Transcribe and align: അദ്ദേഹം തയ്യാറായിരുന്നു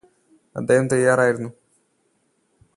അദ്ദേഹം 0.55 0.87
തയ്യാറായിരുന്നു 0.87 1.49